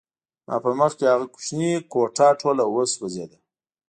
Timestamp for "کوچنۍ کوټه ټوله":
1.33-2.63